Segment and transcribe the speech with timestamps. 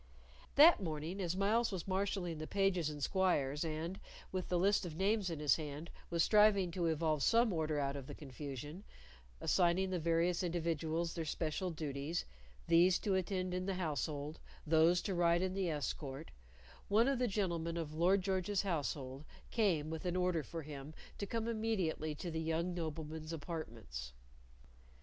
[0.55, 3.99] That morning, as Myles was marshalling the pages and squires, and,
[4.31, 7.95] with the list of names in his hand, was striving to evolve some order out
[7.95, 8.83] of the confusion,
[9.39, 12.25] assigning the various individuals their special duties
[12.65, 16.31] these to attend in the household, those to ride in the escort
[16.87, 21.27] one of the gentlemen of Lord George's household came with an order for him to
[21.27, 24.13] come immediately to the young nobleman's apartments.